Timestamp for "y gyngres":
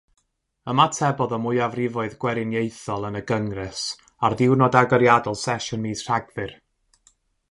3.21-3.83